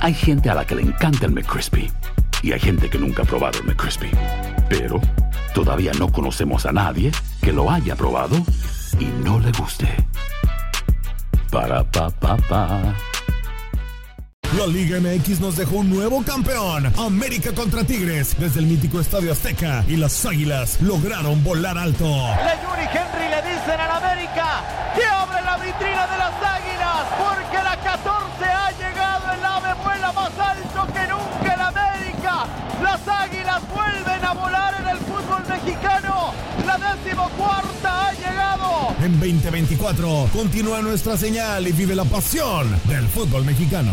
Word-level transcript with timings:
Hay 0.00 0.14
gente 0.14 0.50
a 0.50 0.54
la 0.54 0.64
que 0.66 0.74
le 0.74 0.82
encanta 0.82 1.26
el 1.26 1.32
McCrispy 1.32 1.90
y 2.42 2.52
hay 2.52 2.60
gente 2.60 2.90
que 2.90 2.98
nunca 2.98 3.22
ha 3.22 3.24
probado 3.24 3.60
el 3.60 3.66
McCrispy. 3.66 4.10
Pero 4.68 5.00
todavía 5.54 5.92
no 5.98 6.10
conocemos 6.10 6.66
a 6.66 6.72
nadie 6.72 7.12
que 7.40 7.52
lo 7.52 7.70
haya 7.70 7.94
probado 7.94 8.36
y 8.98 9.04
no 9.24 9.38
le 9.38 9.52
guste. 9.52 9.88
Para 11.50 11.84
pa 11.90 12.10
pa 12.10 12.36
pa. 12.36 12.94
La 14.58 14.66
Liga 14.66 15.00
MX 15.00 15.40
nos 15.40 15.56
dejó 15.56 15.76
un 15.76 15.88
nuevo 15.88 16.22
campeón. 16.22 16.92
América 16.98 17.52
contra 17.54 17.84
Tigres 17.84 18.36
desde 18.38 18.60
el 18.60 18.66
mítico 18.66 19.00
Estadio 19.00 19.32
Azteca 19.32 19.82
y 19.88 19.96
las 19.96 20.26
Águilas 20.26 20.78
lograron 20.82 21.42
volar 21.42 21.78
alto. 21.78 22.04
Le 22.04 22.60
Yuri 22.62 22.86
Henry 22.92 23.28
le 23.30 23.51
vuelven 33.68 34.24
a 34.24 34.32
volar 34.32 34.74
en 34.80 34.88
el 34.88 34.98
fútbol 34.98 35.42
mexicano. 35.48 36.32
La 36.66 36.78
decimocuarta 36.78 38.08
ha 38.08 38.12
llegado. 38.12 38.94
En 39.00 39.20
2024 39.20 40.28
continúa 40.32 40.80
nuestra 40.80 41.16
señal 41.16 41.66
y 41.66 41.72
vive 41.72 41.94
la 41.94 42.04
pasión 42.04 42.68
del 42.88 43.06
fútbol 43.08 43.44
mexicano. 43.44 43.92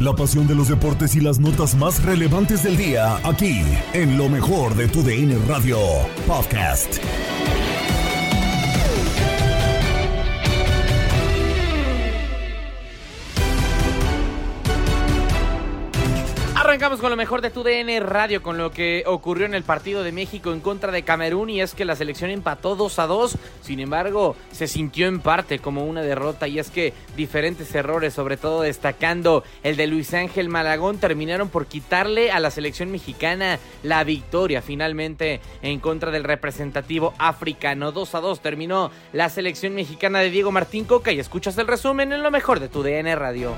La 0.00 0.14
pasión 0.14 0.46
de 0.46 0.54
los 0.54 0.68
deportes 0.68 1.16
y 1.16 1.20
las 1.20 1.38
notas 1.38 1.74
más 1.74 2.02
relevantes 2.02 2.62
del 2.62 2.76
día, 2.76 3.16
aquí, 3.24 3.62
en 3.94 4.18
lo 4.18 4.28
mejor 4.28 4.74
de 4.74 4.88
tu 4.88 5.02
DN 5.02 5.38
Radio 5.48 5.78
Podcast. 6.26 6.98
Arrancamos 16.76 17.00
con 17.00 17.08
lo 17.08 17.16
mejor 17.16 17.40
de 17.40 17.48
tu 17.48 17.62
DN 17.62 18.00
Radio, 18.00 18.42
con 18.42 18.58
lo 18.58 18.70
que 18.70 19.02
ocurrió 19.06 19.46
en 19.46 19.54
el 19.54 19.62
partido 19.62 20.02
de 20.02 20.12
México 20.12 20.52
en 20.52 20.60
contra 20.60 20.92
de 20.92 21.04
Camerún 21.04 21.48
y 21.48 21.62
es 21.62 21.72
que 21.72 21.86
la 21.86 21.96
selección 21.96 22.28
empató 22.28 22.76
2 22.76 22.98
a 22.98 23.06
2, 23.06 23.38
sin 23.62 23.80
embargo 23.80 24.36
se 24.52 24.68
sintió 24.68 25.06
en 25.06 25.20
parte 25.20 25.58
como 25.58 25.86
una 25.86 26.02
derrota 26.02 26.48
y 26.48 26.58
es 26.58 26.68
que 26.68 26.92
diferentes 27.16 27.74
errores, 27.74 28.12
sobre 28.12 28.36
todo 28.36 28.60
destacando 28.60 29.42
el 29.62 29.76
de 29.76 29.86
Luis 29.86 30.12
Ángel 30.12 30.50
Malagón, 30.50 30.98
terminaron 30.98 31.48
por 31.48 31.64
quitarle 31.64 32.30
a 32.30 32.40
la 32.40 32.50
selección 32.50 32.90
mexicana 32.90 33.58
la 33.82 34.04
victoria 34.04 34.60
finalmente 34.60 35.40
en 35.62 35.80
contra 35.80 36.10
del 36.10 36.24
representativo 36.24 37.14
africano. 37.16 37.90
2 37.90 38.14
a 38.16 38.20
2 38.20 38.40
terminó 38.40 38.90
la 39.14 39.30
selección 39.30 39.74
mexicana 39.74 40.18
de 40.18 40.28
Diego 40.28 40.52
Martín 40.52 40.84
Coca 40.84 41.10
y 41.10 41.20
escuchas 41.20 41.56
el 41.56 41.68
resumen 41.68 42.12
en 42.12 42.22
lo 42.22 42.30
mejor 42.30 42.60
de 42.60 42.68
tu 42.68 42.82
DN 42.82 43.16
Radio. 43.16 43.54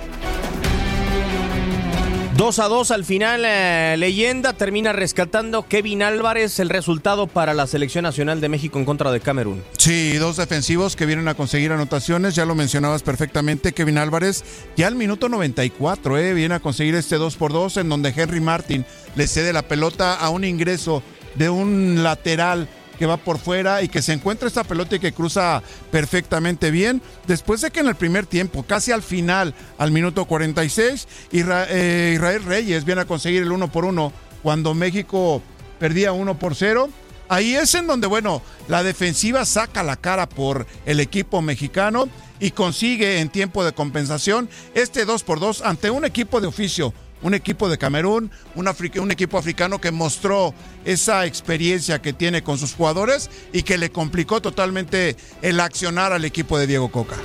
2 2.39 2.61
a 2.61 2.69
2 2.69 2.93
al 2.93 3.05
final, 3.05 3.43
eh, 3.45 3.97
leyenda 3.99 4.53
termina 4.53 4.93
rescatando 4.93 5.67
Kevin 5.67 6.05
Álvarez 6.05 6.61
el 6.61 6.69
resultado 6.69 7.27
para 7.27 7.53
la 7.53 7.67
selección 7.67 8.05
nacional 8.05 8.41
de 8.41 8.49
México 8.49 8.79
en 8.79 8.85
contra 8.85 9.11
de 9.11 9.19
Camerún. 9.19 9.65
Sí, 9.77 10.13
dos 10.19 10.37
defensivos 10.37 10.95
que 10.95 11.05
vienen 11.05 11.27
a 11.27 11.35
conseguir 11.35 11.73
anotaciones, 11.73 12.37
ya 12.37 12.45
lo 12.45 12.55
mencionabas 12.55 13.03
perfectamente, 13.03 13.73
Kevin 13.73 13.99
Álvarez, 13.99 14.45
ya 14.77 14.87
al 14.87 14.95
minuto 14.95 15.29
94, 15.29 16.17
eh, 16.17 16.33
viene 16.33 16.55
a 16.55 16.61
conseguir 16.61 16.95
este 16.95 17.17
2 17.17 17.35
por 17.35 17.53
2 17.53 17.79
en 17.79 17.89
donde 17.89 18.15
Henry 18.17 18.41
Martin 18.41 18.87
le 19.17 19.27
cede 19.27 19.53
la 19.53 19.63
pelota 19.63 20.15
a 20.15 20.31
un 20.31 20.45
ingreso 20.45 21.03
de 21.35 21.51
un 21.51 22.05
lateral 22.05 22.69
que 22.99 23.07
va 23.07 23.17
por 23.17 23.39
fuera 23.39 23.83
y 23.83 23.89
que 23.89 24.03
se 24.03 24.13
encuentra 24.13 24.49
esta 24.49 24.65
pelota 24.65 24.97
y 24.97 24.99
que 24.99 25.13
cruza 25.13 25.63
perfectamente 25.91 26.71
bien. 26.71 27.01
Después 27.27 27.61
de 27.61 27.71
que 27.71 27.81
en 27.81 27.87
el 27.87 27.95
primer 27.95 28.27
tiempo, 28.27 28.65
casi 28.65 28.93
al 28.93 29.03
final, 29.03 29.55
al 29.79 29.91
minuto 29.93 30.25
46, 30.25 31.09
Isra 31.33 31.67
eh, 31.69 32.13
Israel 32.15 32.45
Reyes 32.45 32.85
viene 32.85 33.03
a 33.03 33.07
conseguir 33.07 33.43
el 33.43 33.53
uno 33.53 33.71
por 33.71 33.85
uno 33.85 34.13
cuando 34.43 34.75
México 34.75 35.43
perdía 35.79 36.13
uno 36.13 36.39
por 36.39 36.55
0. 36.55 36.89
Ahí 37.29 37.55
es 37.55 37.75
en 37.75 37.87
donde, 37.87 38.07
bueno, 38.07 38.43
la 38.69 38.83
defensiva 38.83 39.45
saca 39.45 39.83
la 39.83 39.97
cara 39.97 40.29
por 40.29 40.67
el 40.87 40.99
equipo 40.99 41.43
mexicano 41.43 42.09
y 42.41 42.53
consigue 42.53 43.21
en 43.21 43.29
tiempo 43.29 43.65
de 43.65 43.73
compensación 43.73 44.49
este 44.75 45.05
2 45.05 45.23
por 45.25 45.41
2 45.41 45.63
ante 45.63 45.91
un 45.91 46.05
equipo 46.05 46.41
de 46.41 46.47
oficio 46.47 46.95
un 47.23 47.35
equipo 47.35 47.69
de 47.69 47.79
Camerún, 47.79 48.31
un, 48.55 49.11
equipo 49.11 49.39
africano 49.39 49.81
que 49.81 49.91
mostró 49.91 50.55
esa 50.85 51.27
experiencia 51.27 52.01
que 52.01 52.13
tiene 52.13 52.43
con 52.43 52.59
sus 52.59 52.75
jugadores 52.75 53.31
y 53.53 53.63
que 53.63 53.79
le 53.79 53.91
complicó 53.91 54.41
totalmente 54.41 55.17
el 55.43 55.61
accionar 55.61 56.13
al 56.13 56.25
equipo 56.25 56.59
de 56.59 56.67
Diego 56.67 56.91
Coca. 56.91 57.17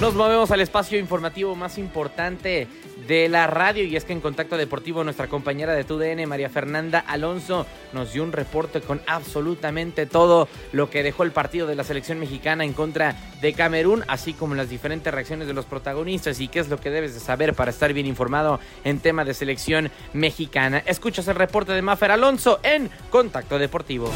Nos 0.00 0.14
movemos 0.14 0.50
al 0.50 0.60
espacio 0.60 0.98
informativo 0.98 1.54
más 1.54 1.78
importante 1.78 2.68
de 3.06 3.28
la 3.28 3.46
radio 3.46 3.84
y 3.84 3.96
es 3.96 4.04
que 4.04 4.12
en 4.12 4.20
Contacto 4.20 4.56
Deportivo 4.56 5.04
nuestra 5.04 5.28
compañera 5.28 5.74
de 5.74 5.84
TUDN, 5.84 6.28
María 6.28 6.48
Fernanda 6.48 7.00
Alonso, 7.00 7.66
nos 7.92 8.12
dio 8.12 8.22
un 8.22 8.32
reporte 8.32 8.80
con 8.80 9.00
absolutamente 9.06 10.06
todo 10.06 10.48
lo 10.72 10.90
que 10.90 11.02
dejó 11.02 11.22
el 11.22 11.32
partido 11.32 11.66
de 11.66 11.74
la 11.74 11.84
selección 11.84 12.18
mexicana 12.18 12.64
en 12.64 12.72
contra 12.72 13.16
de 13.40 13.52
Camerún, 13.52 14.04
así 14.08 14.32
como 14.32 14.54
las 14.54 14.68
diferentes 14.68 15.12
reacciones 15.12 15.46
de 15.46 15.54
los 15.54 15.66
protagonistas 15.66 16.40
y 16.40 16.48
qué 16.48 16.60
es 16.60 16.68
lo 16.68 16.80
que 16.80 16.90
debes 16.90 17.14
de 17.14 17.20
saber 17.20 17.54
para 17.54 17.70
estar 17.70 17.92
bien 17.92 18.06
informado 18.06 18.60
en 18.84 19.00
tema 19.00 19.24
de 19.24 19.34
selección 19.34 19.90
mexicana. 20.12 20.82
Escuchas 20.86 21.28
el 21.28 21.34
reporte 21.34 21.72
de 21.72 21.82
Mafer 21.82 22.10
Alonso 22.10 22.60
en 22.62 22.90
Contacto 23.10 23.58
Deportivo. 23.58 24.10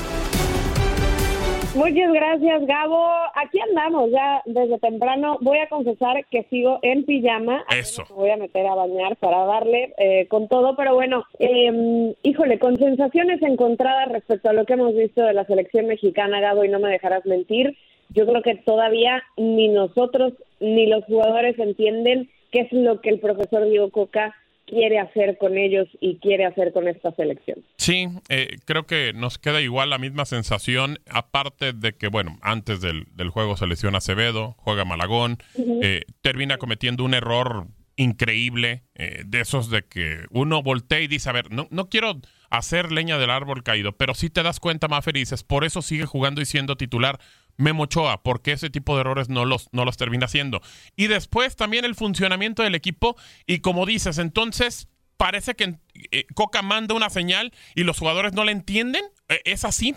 Muchas 1.74 2.12
gracias, 2.12 2.66
Gabo. 2.66 3.06
Aquí 3.34 3.60
andamos 3.60 4.10
ya 4.10 4.42
desde 4.46 4.78
temprano. 4.78 5.36
Voy 5.42 5.58
a 5.58 5.68
confesar 5.68 6.24
que 6.30 6.44
sigo 6.44 6.78
en 6.82 7.04
pijama. 7.04 7.62
Eso. 7.78 8.04
Me 8.08 8.16
voy 8.16 8.30
a 8.30 8.36
meter 8.36 8.66
a 8.66 8.74
bañar 8.74 9.16
para 9.16 9.44
darle 9.44 9.92
eh, 9.98 10.26
con 10.28 10.48
todo, 10.48 10.74
pero 10.76 10.94
bueno, 10.94 11.24
eh, 11.38 12.14
híjole, 12.22 12.58
con 12.58 12.78
sensaciones 12.78 13.42
encontradas 13.42 14.08
respecto 14.08 14.48
a 14.48 14.54
lo 14.54 14.64
que 14.64 14.72
hemos 14.72 14.94
visto 14.94 15.22
de 15.22 15.34
la 15.34 15.44
selección 15.44 15.86
mexicana, 15.86 16.40
Gabo, 16.40 16.64
y 16.64 16.68
no 16.68 16.80
me 16.80 16.90
dejarás 16.90 17.26
mentir. 17.26 17.76
Yo 18.10 18.26
creo 18.26 18.42
que 18.42 18.54
todavía 18.54 19.22
ni 19.36 19.68
nosotros 19.68 20.32
ni 20.60 20.86
los 20.86 21.04
jugadores 21.04 21.58
entienden 21.58 22.30
qué 22.50 22.60
es 22.60 22.72
lo 22.72 23.02
que 23.02 23.10
el 23.10 23.20
profesor 23.20 23.68
Diego 23.68 23.90
Coca 23.90 24.34
quiere 24.68 24.98
hacer 24.98 25.38
con 25.38 25.56
ellos 25.56 25.88
y 26.00 26.18
quiere 26.18 26.44
hacer 26.44 26.72
con 26.72 26.88
esta 26.88 27.12
selección. 27.12 27.64
Sí, 27.76 28.08
eh, 28.28 28.56
creo 28.64 28.86
que 28.86 29.12
nos 29.14 29.38
queda 29.38 29.60
igual 29.60 29.90
la 29.90 29.98
misma 29.98 30.24
sensación, 30.24 30.98
aparte 31.10 31.72
de 31.72 31.94
que, 31.94 32.08
bueno, 32.08 32.38
antes 32.42 32.80
del, 32.80 33.06
del 33.14 33.30
juego 33.30 33.56
se 33.56 33.66
lesiona 33.66 33.98
Acevedo, 33.98 34.54
juega 34.58 34.84
Malagón, 34.84 35.38
eh, 35.82 36.02
termina 36.20 36.58
cometiendo 36.58 37.04
un 37.04 37.14
error 37.14 37.66
increíble, 37.96 38.84
eh, 38.94 39.22
de 39.26 39.40
esos 39.40 39.70
de 39.70 39.82
que 39.82 40.24
uno 40.30 40.62
voltea 40.62 41.00
y 41.00 41.08
dice, 41.08 41.28
a 41.28 41.32
ver, 41.32 41.50
no, 41.50 41.66
no 41.70 41.88
quiero 41.88 42.20
hacer 42.48 42.92
leña 42.92 43.18
del 43.18 43.30
árbol 43.30 43.64
caído, 43.64 43.92
pero 43.92 44.14
si 44.14 44.30
te 44.30 44.42
das 44.42 44.60
cuenta, 44.60 44.86
más 44.86 45.04
felices, 45.04 45.42
por 45.42 45.64
eso 45.64 45.82
sigue 45.82 46.06
jugando 46.06 46.40
y 46.40 46.46
siendo 46.46 46.76
titular 46.76 47.18
Memo 47.58 47.82
Ochoa, 47.82 48.22
porque 48.22 48.52
ese 48.52 48.70
tipo 48.70 48.94
de 48.94 49.02
errores 49.02 49.28
no 49.28 49.44
los, 49.44 49.68
no 49.72 49.84
los 49.84 49.96
termina 49.96 50.24
haciendo. 50.24 50.60
Y 50.96 51.08
después 51.08 51.56
también 51.56 51.84
el 51.84 51.94
funcionamiento 51.94 52.62
del 52.62 52.74
equipo, 52.74 53.16
y 53.46 53.58
como 53.58 53.84
dices, 53.84 54.18
entonces 54.18 54.88
parece 55.18 55.54
que 55.54 55.74
eh, 56.12 56.24
Coca 56.34 56.62
manda 56.62 56.94
una 56.94 57.10
señal 57.10 57.52
y 57.74 57.84
los 57.84 57.98
jugadores 57.98 58.32
no 58.32 58.44
la 58.44 58.52
entienden. 58.52 59.02
¿Es 59.44 59.64
así 59.64 59.94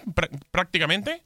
prácticamente? 0.51 1.21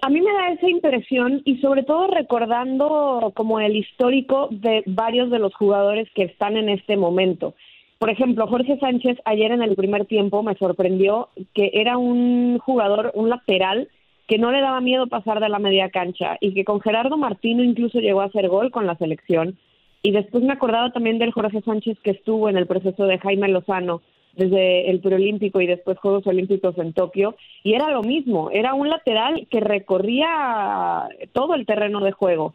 A 0.00 0.10
mí 0.10 0.20
me 0.20 0.32
da 0.32 0.50
esa 0.50 0.68
impresión 0.68 1.42
y 1.44 1.58
sobre 1.58 1.82
todo 1.82 2.08
recordando 2.08 3.32
como 3.34 3.60
el 3.60 3.76
histórico 3.76 4.48
de 4.50 4.82
varios 4.86 5.30
de 5.30 5.38
los 5.38 5.54
jugadores 5.54 6.08
que 6.14 6.24
están 6.24 6.56
en 6.56 6.68
este 6.68 6.96
momento. 6.96 7.54
Por 7.98 8.10
ejemplo, 8.10 8.46
Jorge 8.46 8.78
Sánchez 8.78 9.18
ayer 9.24 9.52
en 9.52 9.62
el 9.62 9.76
primer 9.76 10.06
tiempo 10.06 10.42
me 10.42 10.56
sorprendió 10.56 11.28
que 11.54 11.70
era 11.74 11.98
un 11.98 12.58
jugador, 12.58 13.12
un 13.14 13.28
lateral 13.28 13.88
que 14.32 14.38
no 14.38 14.50
le 14.50 14.62
daba 14.62 14.80
miedo 14.80 15.08
pasar 15.08 15.40
de 15.40 15.50
la 15.50 15.58
media 15.58 15.90
cancha 15.90 16.38
y 16.40 16.54
que 16.54 16.64
con 16.64 16.80
Gerardo 16.80 17.18
Martino 17.18 17.62
incluso 17.62 18.00
llegó 18.00 18.22
a 18.22 18.28
hacer 18.28 18.48
gol 18.48 18.70
con 18.70 18.86
la 18.86 18.96
selección. 18.96 19.58
Y 20.02 20.12
después 20.12 20.42
me 20.42 20.54
acordaba 20.54 20.90
también 20.90 21.18
del 21.18 21.32
Jorge 21.32 21.60
Sánchez 21.60 21.98
que 22.02 22.12
estuvo 22.12 22.48
en 22.48 22.56
el 22.56 22.66
proceso 22.66 23.04
de 23.04 23.18
Jaime 23.18 23.48
Lozano 23.48 24.00
desde 24.34 24.88
el 24.88 25.00
preolímpico 25.00 25.60
y 25.60 25.66
después 25.66 25.98
Juegos 25.98 26.26
Olímpicos 26.26 26.78
en 26.78 26.94
Tokio, 26.94 27.36
y 27.62 27.74
era 27.74 27.90
lo 27.90 28.02
mismo, 28.02 28.48
era 28.50 28.72
un 28.72 28.88
lateral 28.88 29.46
que 29.50 29.60
recorría 29.60 31.10
todo 31.34 31.54
el 31.54 31.66
terreno 31.66 32.00
de 32.00 32.12
juego. 32.12 32.54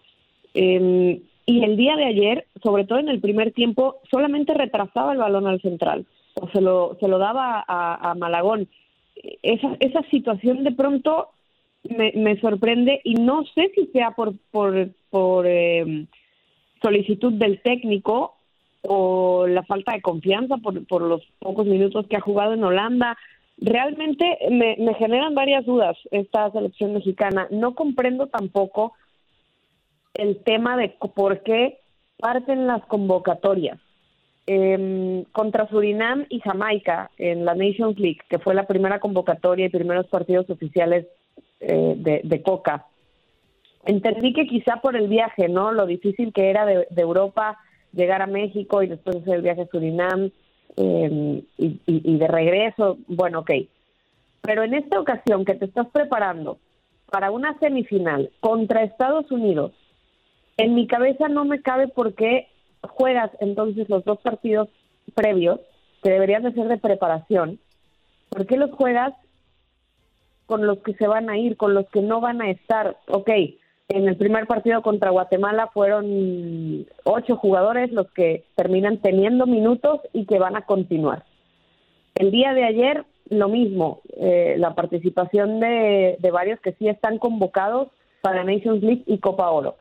Em, 0.56 1.20
y 1.46 1.64
el 1.64 1.78
día 1.78 1.96
de 1.96 2.06
ayer, 2.06 2.48
sobre 2.64 2.86
todo 2.86 2.98
en 2.98 3.10
el 3.10 3.22
primer 3.22 3.52
tiempo, 3.52 3.98
solamente 4.10 4.56
retrasaba 4.56 5.12
el 5.12 5.20
balón 5.20 5.46
al 5.46 5.62
central, 5.62 6.08
o 6.34 6.50
se 6.50 6.60
lo, 6.60 6.98
se 7.00 7.08
lo 7.08 7.20
daba 7.20 7.64
a, 7.68 8.16
Malagón. 8.16 8.68
Esa, 9.44 9.78
esa 9.80 10.02
situación 10.10 10.64
de 10.64 10.72
pronto 10.72 11.30
me, 11.84 12.12
me 12.16 12.40
sorprende 12.40 13.02
y 13.04 13.16
no 13.16 13.44
sé 13.56 13.72
si 13.76 13.88
sea 13.88 14.12
por, 14.12 14.34
por, 14.52 14.90
por 15.10 15.46
em, 15.48 16.08
solicitud 16.82 17.34
del 17.34 17.62
técnico 17.62 18.36
o 18.82 19.48
la 19.48 19.64
falta 19.64 19.94
de 19.94 20.02
confianza 20.02 20.58
por, 20.58 20.86
por 20.88 21.02
los 21.02 21.22
pocos 21.40 21.66
minutos 21.66 22.06
que 22.08 22.18
ha 22.18 22.22
jugado 22.22 22.54
en 22.54 22.64
Holanda. 22.64 23.18
Realmente 23.58 24.38
me, 24.52 24.78
generan 24.96 25.34
varias 25.34 25.66
dudas 25.66 25.98
esta 26.12 26.52
selección 26.52 26.94
mexicana. 26.94 27.48
No 27.52 27.76
comprendo 27.76 28.28
tampoco 28.28 28.94
el 30.14 30.38
tema 30.44 30.78
de 30.78 30.90
por 31.16 31.44
qué 31.44 31.80
parten 32.20 32.68
las 32.68 32.86
convocatorias. 32.86 33.80
Eh, 34.50 35.26
contra 35.34 35.68
Surinam 35.68 36.26
y 36.30 36.40
Jamaica 36.40 37.12
en 37.18 37.44
la 37.44 37.54
Nations 37.54 38.00
League, 38.00 38.22
que 38.30 38.40
fue 38.40 38.56
la 38.56 38.66
primera 38.66 39.02
convocatoria 39.02 39.66
y 39.66 39.70
primeros 39.70 40.08
partidos 40.08 40.50
oficiales 40.50 41.06
eh, 41.60 42.22
de, 42.24 42.42
Coca. 42.42 42.86
Entendí 43.86 44.34
que 44.34 44.48
quizá 44.48 44.78
por 44.82 44.96
el 44.96 45.08
viaje, 45.08 45.48
¿no? 45.48 45.72
Lo 45.72 45.86
difícil 45.86 46.34
que 46.34 46.50
era 46.50 46.66
de, 46.66 46.88
de 46.90 47.02
Europa 47.02 47.58
llegar 47.94 48.22
a 48.22 48.28
México 48.28 48.84
y 48.84 48.88
después 48.88 49.18
hacer 49.18 49.36
el 49.36 49.42
viaje 49.42 49.62
a 49.62 49.68
Surinam 49.68 50.30
eh, 50.78 51.44
y, 51.58 52.18
de 52.18 52.28
regreso, 52.28 52.98
bueno, 53.08 53.40
ok. 53.40 53.52
Pero 54.42 54.64
en 54.64 54.76
esta 54.76 55.00
ocasión 55.00 55.44
que 55.44 55.56
te 55.56 55.66
estás 55.66 55.88
preparando 55.88 56.60
para 57.10 57.32
una 57.32 57.58
semifinal 57.60 58.30
contra 58.40 58.84
Estados 58.84 59.30
Unidos, 59.32 59.72
en 60.58 60.76
mi 60.76 60.88
cabeza 60.88 61.28
no 61.28 61.46
me 61.46 61.62
cabe 61.62 61.88
por 61.88 62.14
qué 62.14 62.48
juegas 62.82 63.32
entonces 63.40 63.90
los 63.90 64.06
dos 64.06 64.20
partidos 64.20 64.70
previos, 65.16 65.60
que 66.04 66.12
deberían 66.12 66.44
de 66.44 66.54
ser 66.54 66.68
de 66.68 66.78
preparación, 66.78 67.60
¿por 68.30 68.46
qué 68.46 68.56
los 68.58 68.72
juegas 68.72 69.14
con 70.48 70.66
los 70.66 70.80
que 70.80 70.96
se 70.96 71.06
van 71.06 71.30
a 71.30 71.38
ir, 71.38 71.58
con 71.58 71.76
los 71.76 71.88
que 71.90 72.02
no 72.02 72.20
van 72.20 72.42
a 72.42 72.50
estar? 72.50 72.98
Ok, 73.08 73.30
en 73.90 74.08
el 74.08 74.18
primer 74.18 74.48
partido 74.48 74.82
contra 74.82 75.12
Guatemala 75.12 75.68
fueron 75.68 76.86
ocho 77.04 77.36
jugadores 77.36 77.92
los 77.92 78.10
que 78.12 78.44
terminan 78.56 78.98
teniendo 78.98 79.46
minutos 79.46 80.02
y 80.14 80.26
que 80.26 80.40
van 80.40 80.56
a 80.56 80.64
continuar. 80.64 81.24
El 82.16 82.32
día 82.32 82.54
de 82.54 82.64
ayer, 82.64 83.06
lo 83.30 83.48
mismo, 83.48 84.02
eh, 84.18 84.56
la 84.58 84.74
participación 84.74 85.60
de, 85.60 86.18
de 86.20 86.32
varios 86.32 86.60
que 86.60 86.74
sí 86.74 86.88
están 86.88 87.20
convocados 87.20 87.90
para 88.22 88.44
Nations 88.44 88.82
League 88.82 89.04
y 89.06 89.20
Copa 89.20 89.50
Oro. 89.52 89.76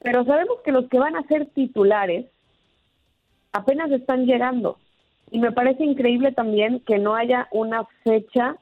Pero 0.00 0.24
sabemos 0.24 0.58
que 0.64 0.72
los 0.72 0.88
que 0.88 0.98
van 0.98 1.16
a 1.16 1.26
ser 1.26 1.46
titulares 1.46 2.26
apenas 3.52 3.90
están 3.90 4.26
llegando. 4.26 4.78
Y 5.30 5.38
me 5.38 5.52
parece 5.52 5.84
increíble 5.84 6.32
también 6.32 6.80
que 6.80 6.98
no 6.98 7.14
haya 7.14 7.48
una 7.50 7.84
fecha 8.04 8.56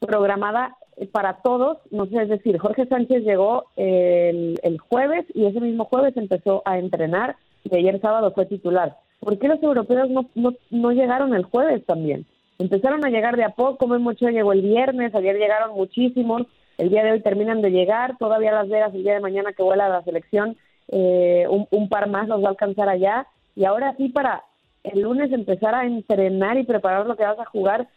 programada 0.00 0.76
para 1.12 1.42
todos, 1.42 1.78
no 1.90 2.06
sé, 2.06 2.22
es 2.22 2.28
decir, 2.28 2.58
Jorge 2.58 2.86
Sánchez 2.86 3.22
llegó 3.24 3.66
el, 3.76 4.78
jueves 4.88 5.26
y 5.34 5.46
ese 5.46 5.60
mismo 5.60 5.84
jueves 5.84 6.16
empezó 6.16 6.62
a 6.64 6.78
entrenar 6.78 7.36
y 7.64 7.76
ayer 7.76 8.00
sábado 8.00 8.32
fue 8.32 8.46
titular. 8.46 8.96
¿Por 9.20 9.38
qué 9.38 9.48
los 9.48 9.62
europeos 9.62 10.08
no, 10.10 10.54
no, 10.70 10.92
llegaron 10.92 11.34
el 11.34 11.44
jueves 11.44 11.84
también? 11.86 12.26
Empezaron 12.58 13.04
a 13.04 13.10
llegar 13.10 13.36
de 13.36 13.44
a 13.44 13.50
poco, 13.50 13.86
mucho 13.86 14.28
llegó 14.28 14.52
el 14.52 14.62
viernes, 14.62 15.14
ayer 15.14 15.36
llegaron 15.36 15.74
muchísimos, 15.76 16.42
el 16.78 16.90
día 16.90 17.04
de 17.04 17.12
hoy 17.12 17.20
terminan 17.20 17.60
de 17.62 17.70
llegar, 17.70 18.16
todavía 18.18 18.52
Las 18.52 18.68
Vegas 18.68 18.94
el 18.94 19.02
día 19.02 19.14
de 19.14 19.20
mañana 19.20 19.52
que 19.52 19.62
vuela 19.62 19.88
la 19.88 20.02
selección, 20.02 20.56
eh, 20.88 21.46
un, 21.48 21.66
un 21.70 21.88
par 21.88 22.08
más 22.08 22.28
los 22.28 22.42
va 22.42 22.46
a 22.46 22.50
alcanzar 22.50 22.88
allá 22.88 23.26
y 23.54 23.64
ahora 23.64 23.94
sí 23.96 24.08
para 24.08 24.44
el 24.84 25.00
lunes 25.02 25.32
empezar 25.32 25.74
a 25.74 25.84
entrenar 25.84 26.56
y 26.56 26.64
preparar 26.64 27.06
lo 27.06 27.16
que 27.16 27.24
vas 27.24 27.38
a 27.38 27.44
jugar 27.44 27.88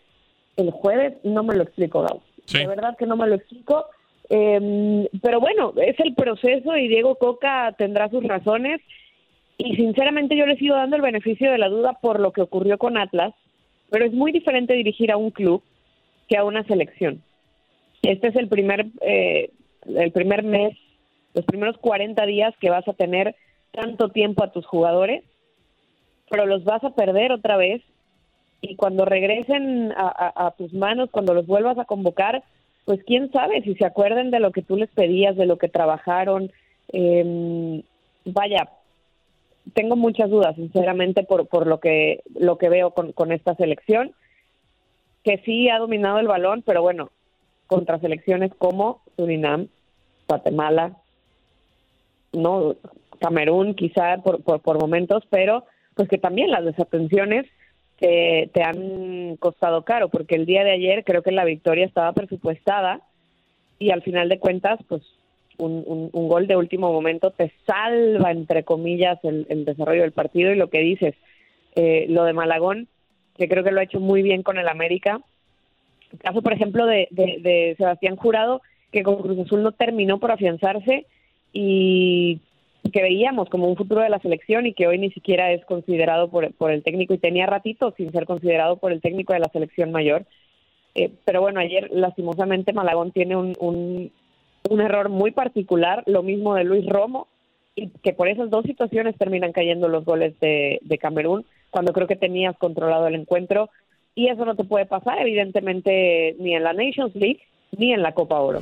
el 0.57 0.71
jueves, 0.71 1.13
no 1.23 1.43
me 1.43 1.55
lo 1.55 1.63
explico, 1.63 2.01
Gau. 2.01 2.21
De 2.51 2.67
verdad 2.67 2.97
que 2.97 3.05
no 3.05 3.15
me 3.15 3.27
lo 3.27 3.35
explico. 3.35 3.85
Em, 4.29 5.07
pero 5.21 5.39
bueno, 5.39 5.73
es 5.77 5.99
el 5.99 6.13
proceso 6.15 6.75
y 6.77 6.87
Diego 6.87 7.15
Coca 7.15 7.73
tendrá 7.77 8.09
sus 8.09 8.23
razones. 8.23 8.81
Y 9.57 9.75
sinceramente 9.75 10.35
yo 10.35 10.45
le 10.45 10.57
sigo 10.57 10.75
dando 10.75 10.95
el 10.95 11.01
beneficio 11.01 11.51
de 11.51 11.57
la 11.57 11.69
duda 11.69 11.99
por 12.01 12.19
lo 12.19 12.31
que 12.31 12.41
ocurrió 12.41 12.77
con 12.77 12.97
Atlas, 12.97 13.33
pero 13.89 14.05
es 14.05 14.13
muy 14.13 14.31
diferente 14.31 14.73
dirigir 14.73 15.11
a 15.11 15.17
un 15.17 15.31
club 15.31 15.61
que 16.27 16.37
a 16.37 16.43
una 16.43 16.63
selección. 16.63 17.21
Este 18.01 18.29
es 18.29 18.35
el 18.35 18.47
primer, 18.47 18.87
eh, 19.01 19.51
el 19.85 20.11
primer 20.11 20.43
mes, 20.43 20.75
los 21.33 21.45
primeros 21.45 21.77
40 21.77 22.25
días 22.25 22.55
que 22.59 22.69
vas 22.71 22.87
a 22.87 22.93
tener 22.93 23.35
tanto 23.71 24.09
tiempo 24.09 24.43
a 24.43 24.51
tus 24.51 24.65
jugadores, 24.65 25.23
pero 26.29 26.45
los 26.45 26.63
vas 26.63 26.83
a 26.83 26.95
perder 26.95 27.31
otra 27.31 27.57
vez 27.57 27.83
y 28.61 28.75
cuando 28.75 29.05
regresen 29.05 29.91
a, 29.97 30.53
tus 30.57 30.71
manos, 30.73 31.09
cuando 31.09 31.33
los 31.33 31.47
vuelvas 31.47 31.79
a 31.79 31.85
convocar, 31.85 32.43
pues 32.85 33.03
quién 33.05 33.31
sabe 33.31 33.61
si 33.63 33.73
se 33.75 33.85
acuerden 33.85 34.29
de 34.29 34.39
lo 34.39 34.51
que 34.51 34.61
tú 34.61 34.75
les 34.77 34.89
pedías, 34.91 35.35
de 35.35 35.47
lo 35.47 35.57
que 35.57 35.67
trabajaron. 35.67 36.51
Eh, 36.93 37.83
vaya, 38.25 38.69
tengo 39.73 39.95
muchas 39.95 40.29
dudas, 40.29 40.55
sinceramente, 40.55 41.23
por, 41.23 41.47
por 41.47 41.65
lo 41.65 41.79
que 41.79 42.21
lo 42.35 42.59
que 42.59 42.69
veo 42.69 42.91
con, 42.91 43.13
con 43.13 43.31
esta 43.31 43.55
selección, 43.55 44.13
que 45.23 45.39
sí 45.39 45.69
ha 45.69 45.79
dominado 45.79 46.19
el 46.19 46.27
balón, 46.27 46.61
pero 46.63 46.83
bueno, 46.83 47.09
contra 47.65 47.99
selecciones 47.99 48.51
como 48.55 49.01
Surinam, 49.15 49.69
Guatemala, 50.27 50.97
no 52.33 52.75
Camerún, 53.19 53.73
quizá 53.73 54.17
por, 54.17 54.43
por, 54.43 54.61
por 54.61 54.79
momentos, 54.79 55.23
pero 55.29 55.65
pues 55.95 56.09
que 56.09 56.17
también 56.17 56.51
las 56.51 56.63
desatenciones 56.63 57.47
te, 58.01 58.63
han 58.63 59.35
costado 59.37 59.83
caro, 59.83 60.09
porque 60.09 60.35
el 60.35 60.45
día 60.45 60.63
de 60.63 60.71
ayer 60.71 61.03
creo 61.03 61.21
que 61.21 61.31
la 61.31 61.45
victoria 61.45 61.85
estaba 61.85 62.11
presupuestada 62.13 63.01
y 63.77 63.91
al 63.91 64.01
final 64.01 64.27
de 64.27 64.39
cuentas, 64.39 64.79
pues 64.87 65.03
un, 65.57 66.09
un, 66.11 66.27
gol 66.27 66.47
de 66.47 66.55
último 66.55 66.91
momento 66.91 67.29
te 67.29 67.51
salva, 67.67 68.31
entre 68.31 68.63
comillas, 68.63 69.19
el, 69.23 69.65
desarrollo 69.65 70.01
del 70.01 70.11
partido 70.11 70.51
y 70.51 70.55
lo 70.55 70.69
que 70.69 70.79
dices, 70.79 71.13
eh, 71.75 72.07
lo 72.09 72.23
de 72.23 72.33
Malagón, 72.33 72.87
que 73.37 73.47
creo 73.47 73.63
que 73.63 73.71
lo 73.71 73.79
ha 73.79 73.83
hecho 73.83 73.99
muy 73.99 74.23
bien 74.23 74.41
con 74.41 74.57
el 74.57 74.67
América. 74.67 75.21
El 76.11 76.19
caso, 76.19 76.41
por 76.41 76.53
ejemplo, 76.53 76.87
de, 76.87 77.07
de 77.11 77.75
Sebastián 77.77 78.15
Jurado, 78.15 78.61
que 78.91 79.03
con 79.03 79.21
Cruz 79.21 79.39
Azul 79.39 79.61
no 79.61 79.71
terminó 79.71 80.19
por 80.19 80.31
afianzarse 80.31 81.05
y 81.53 82.39
que 82.91 83.01
veíamos 83.01 83.49
como 83.49 83.67
un 83.67 83.75
futuro 83.75 84.01
de 84.01 84.09
la 84.09 84.19
selección 84.19 84.65
y 84.65 84.73
que 84.73 84.87
hoy 84.87 84.97
ni 84.97 85.11
siquiera 85.11 85.51
es 85.51 85.63
considerado 85.65 86.29
por, 86.29 86.53
por 86.53 86.71
el 86.71 86.83
técnico 86.83 87.13
y 87.13 87.17
tenía 87.17 87.45
ratito 87.45 87.93
sin 87.97 88.11
ser 88.11 88.25
considerado 88.25 88.77
por 88.77 88.91
el 88.91 89.01
técnico 89.01 89.33
de 89.33 89.39
la 89.39 89.49
selección 89.49 89.91
mayor. 89.91 90.25
Eh, 90.95 91.11
pero 91.25 91.41
bueno, 91.41 91.59
ayer 91.59 91.89
lastimosamente 91.91 92.73
Malagón 92.73 93.11
tiene 93.11 93.35
un, 93.35 93.55
un, 93.59 94.11
un, 94.69 94.81
error 94.81 95.09
muy 95.09 95.31
particular, 95.31 96.03
lo 96.05 96.21
mismo 96.21 96.55
de 96.55 96.65
Luis 96.65 96.85
Romo, 96.85 97.27
y 97.75 97.87
que 97.87 98.13
por 98.13 98.27
esas 98.27 98.49
dos 98.49 98.65
situaciones 98.65 99.17
terminan 99.17 99.53
cayendo 99.53 99.87
los 99.87 100.03
goles 100.03 100.37
de, 100.41 100.79
de 100.81 100.97
Camerún, 100.97 101.45
cuando 101.69 101.93
creo 101.93 102.07
que 102.07 102.17
tenías 102.17 102.57
controlado 102.57 103.07
el 103.07 103.15
encuentro, 103.15 103.69
y 104.15 104.27
eso 104.27 104.43
no 104.43 104.55
te 104.55 104.65
puede 104.65 104.85
pasar 104.85 105.19
evidentemente 105.21 106.35
ni 106.39 106.55
en 106.55 106.63
la 106.63 106.73
Nations 106.73 107.15
League 107.15 107.41
ni 107.77 107.93
en 107.93 108.01
la 108.01 108.13
Copa 108.13 108.41
Oro. 108.41 108.61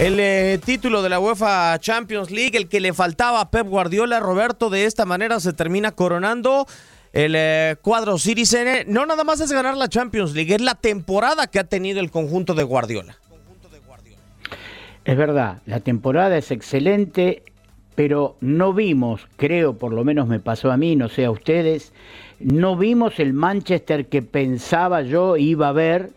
El 0.00 0.18
eh, 0.18 0.58
título 0.64 1.00
de 1.00 1.10
la 1.10 1.20
UEFA 1.20 1.78
Champions 1.78 2.32
League, 2.32 2.58
el 2.58 2.68
que 2.68 2.80
le 2.80 2.92
faltaba 2.92 3.40
a 3.40 3.52
Pep 3.52 3.68
Guardiola, 3.68 4.18
Roberto, 4.18 4.68
de 4.68 4.84
esta 4.84 5.06
manera 5.06 5.38
se 5.38 5.52
termina 5.52 5.92
coronando 5.92 6.66
el 7.12 7.34
eh, 7.36 7.76
cuadro 7.82 8.18
Citizen. 8.18 8.92
No 8.92 9.06
nada 9.06 9.22
más 9.22 9.38
es 9.38 9.52
ganar 9.52 9.76
la 9.76 9.86
Champions 9.86 10.34
League, 10.34 10.52
es 10.52 10.60
la 10.60 10.74
temporada 10.74 11.46
que 11.46 11.60
ha 11.60 11.64
tenido 11.64 12.00
el 12.00 12.10
conjunto 12.10 12.54
de 12.54 12.64
Guardiola. 12.64 13.16
Es 15.04 15.16
verdad, 15.16 15.62
la 15.66 15.80
temporada 15.80 16.36
es 16.36 16.50
excelente, 16.50 17.42
pero 18.00 18.36
no 18.40 18.72
vimos, 18.72 19.28
creo, 19.36 19.76
por 19.76 19.92
lo 19.92 20.04
menos 20.04 20.26
me 20.26 20.40
pasó 20.40 20.72
a 20.72 20.78
mí, 20.78 20.96
no 20.96 21.10
sé 21.10 21.26
a 21.26 21.30
ustedes, 21.30 21.92
no 22.38 22.74
vimos 22.74 23.20
el 23.20 23.34
Manchester 23.34 24.06
que 24.06 24.22
pensaba 24.22 25.02
yo 25.02 25.36
iba 25.36 25.68
a 25.68 25.72
ver 25.72 26.08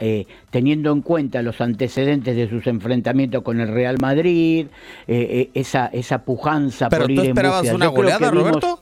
eh, 0.00 0.26
teniendo 0.50 0.90
en 0.90 1.00
cuenta 1.00 1.40
los 1.42 1.60
antecedentes 1.60 2.34
de 2.34 2.48
sus 2.48 2.66
enfrentamientos 2.66 3.44
con 3.44 3.60
el 3.60 3.68
Real 3.68 3.98
Madrid, 4.00 4.66
eh, 5.06 5.48
esa, 5.54 5.86
esa 5.86 6.24
pujanza 6.24 6.88
¿Pero 6.88 7.02
por 7.02 7.10
ir 7.12 7.20
en 7.20 7.26
esperabas 7.26 7.70
una 7.72 7.86
goleada, 7.86 8.28
vimos- 8.32 8.44
Roberto? 8.48 8.80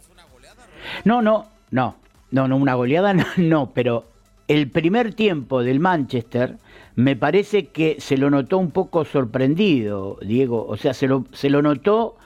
No, 1.05 1.21
no, 1.21 1.45
no, 1.71 1.97
no, 2.31 2.49
no, 2.49 2.57
una 2.57 2.73
goleada 2.73 3.13
no, 3.13 3.27
no, 3.37 3.71
pero 3.75 4.07
el 4.51 4.69
primer 4.69 5.15
tiempo 5.15 5.63
del 5.63 5.79
Manchester 5.79 6.59
me 6.97 7.15
parece 7.15 7.69
que 7.69 8.01
se 8.01 8.17
lo 8.17 8.31
notó 8.31 8.59
un 8.59 8.73
poco 8.73 9.05
sorprendido, 9.05 10.19
Diego, 10.23 10.67
o 10.67 10.77
sea, 10.77 10.93
se 10.93 11.07
lo, 11.07 11.25
se 11.31 11.51
lo 11.51 11.63
notó 11.63 12.17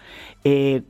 eh, 0.42 0.80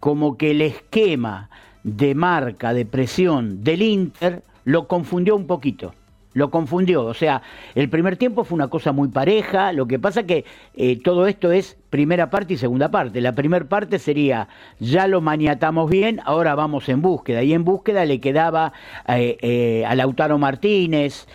como 0.00 0.36
que 0.36 0.50
el 0.50 0.62
esquema 0.62 1.48
de 1.84 2.16
marca, 2.16 2.74
de 2.74 2.86
presión 2.86 3.62
del 3.62 3.82
Inter 3.82 4.42
lo 4.64 4.88
confundió 4.88 5.36
un 5.36 5.46
poquito. 5.46 5.94
Lo 6.32 6.50
confundió, 6.52 7.06
o 7.06 7.14
sea, 7.14 7.42
el 7.74 7.88
primer 7.88 8.16
tiempo 8.16 8.44
fue 8.44 8.54
una 8.54 8.68
cosa 8.68 8.92
muy 8.92 9.08
pareja, 9.08 9.72
lo 9.72 9.86
que 9.86 9.98
pasa 9.98 10.22
que 10.22 10.44
eh, 10.76 10.96
todo 11.02 11.26
esto 11.26 11.50
es 11.50 11.76
primera 11.90 12.30
parte 12.30 12.54
y 12.54 12.56
segunda 12.56 12.88
parte. 12.88 13.20
La 13.20 13.32
primera 13.32 13.64
parte 13.64 13.98
sería, 13.98 14.46
ya 14.78 15.08
lo 15.08 15.20
maniatamos 15.20 15.90
bien, 15.90 16.20
ahora 16.24 16.54
vamos 16.54 16.88
en 16.88 17.02
búsqueda, 17.02 17.42
y 17.42 17.52
en 17.52 17.64
búsqueda 17.64 18.04
le 18.04 18.20
quedaba 18.20 18.72
eh, 19.08 19.38
eh, 19.40 19.84
a 19.84 19.96
Lautaro 19.96 20.38
Martínez, 20.38 21.26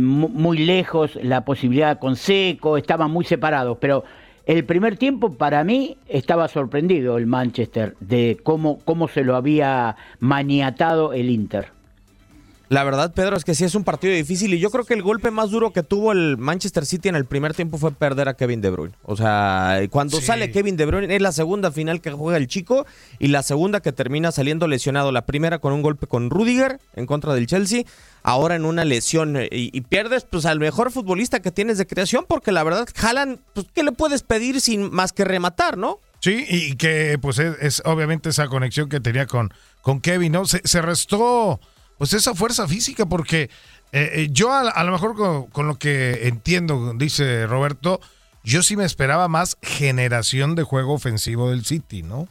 mu- 0.00 0.28
muy 0.28 0.58
lejos 0.58 1.16
la 1.22 1.44
posibilidad 1.44 2.00
con 2.00 2.16
Seco, 2.16 2.76
estaban 2.76 3.12
muy 3.12 3.24
separados, 3.24 3.78
pero 3.80 4.02
el 4.46 4.64
primer 4.64 4.96
tiempo 4.96 5.32
para 5.32 5.62
mí 5.62 5.96
estaba 6.08 6.48
sorprendido 6.48 7.18
el 7.18 7.26
Manchester 7.26 7.94
de 8.00 8.36
cómo, 8.42 8.80
cómo 8.84 9.06
se 9.06 9.22
lo 9.22 9.36
había 9.36 9.94
maniatado 10.18 11.12
el 11.12 11.30
Inter. 11.30 11.68
La 12.70 12.84
verdad, 12.84 13.12
Pedro, 13.12 13.36
es 13.36 13.44
que 13.44 13.56
sí 13.56 13.64
es 13.64 13.74
un 13.74 13.82
partido 13.82 14.14
difícil 14.14 14.54
y 14.54 14.60
yo 14.60 14.70
creo 14.70 14.84
que 14.84 14.94
el 14.94 15.02
golpe 15.02 15.32
más 15.32 15.50
duro 15.50 15.72
que 15.72 15.82
tuvo 15.82 16.12
el 16.12 16.36
Manchester 16.38 16.86
City 16.86 17.08
en 17.08 17.16
el 17.16 17.24
primer 17.24 17.52
tiempo 17.52 17.78
fue 17.78 17.90
perder 17.90 18.28
a 18.28 18.34
Kevin 18.34 18.60
De 18.60 18.70
Bruyne. 18.70 18.94
O 19.02 19.16
sea, 19.16 19.80
cuando 19.90 20.18
Sí. 20.20 20.26
sale 20.26 20.52
Kevin 20.52 20.76
De 20.76 20.86
Bruyne 20.86 21.12
es 21.16 21.20
la 21.20 21.32
segunda 21.32 21.72
final 21.72 22.00
que 22.00 22.12
juega 22.12 22.38
el 22.38 22.46
chico 22.46 22.86
y 23.18 23.26
la 23.26 23.42
segunda 23.42 23.80
que 23.80 23.90
termina 23.90 24.30
saliendo 24.30 24.68
lesionado. 24.68 25.10
La 25.10 25.26
primera 25.26 25.58
con 25.58 25.72
un 25.72 25.82
golpe 25.82 26.06
con 26.06 26.30
Rudiger 26.30 26.78
en 26.94 27.06
contra 27.06 27.34
del 27.34 27.48
Chelsea, 27.48 27.82
ahora 28.22 28.54
en 28.54 28.64
una 28.64 28.84
lesión 28.84 29.36
eh, 29.36 29.48
y, 29.50 29.76
y 29.76 29.80
pierdes 29.80 30.22
pues 30.22 30.46
al 30.46 30.60
mejor 30.60 30.92
futbolista 30.92 31.40
que 31.42 31.50
tienes 31.50 31.76
de 31.76 31.88
creación 31.88 32.24
porque 32.28 32.52
la 32.52 32.62
verdad, 32.62 32.86
Haaland, 33.02 33.40
pues 33.52 33.66
¿qué 33.74 33.82
le 33.82 33.90
puedes 33.90 34.22
pedir 34.22 34.60
sin 34.60 34.92
más 34.92 35.12
que 35.12 35.24
rematar, 35.24 35.76
no? 35.76 35.98
Sí, 36.20 36.44
y 36.48 36.76
que 36.76 37.18
pues 37.20 37.40
es, 37.40 37.56
es 37.60 37.82
obviamente 37.84 38.28
esa 38.28 38.46
conexión 38.46 38.88
que 38.88 39.00
tenía 39.00 39.26
con, 39.26 39.52
con 39.82 40.00
Kevin, 40.00 40.30
¿no? 40.30 40.44
Se, 40.44 40.60
se 40.62 40.80
restó 40.82 41.58
pues 42.00 42.14
esa 42.14 42.34
fuerza 42.34 42.66
física 42.66 43.04
porque 43.04 43.50
eh, 43.92 44.10
eh, 44.14 44.28
yo 44.30 44.50
a, 44.54 44.70
a 44.70 44.84
lo 44.84 44.92
mejor 44.92 45.14
con, 45.14 45.48
con 45.48 45.66
lo 45.66 45.78
que 45.78 46.26
entiendo, 46.28 46.94
dice 46.96 47.46
Roberto, 47.46 48.00
yo 48.42 48.62
sí 48.62 48.74
me 48.74 48.86
esperaba 48.86 49.28
más 49.28 49.58
generación 49.60 50.54
de 50.54 50.62
juego 50.62 50.94
ofensivo 50.94 51.50
del 51.50 51.66
City, 51.66 52.02
¿no? 52.02 52.26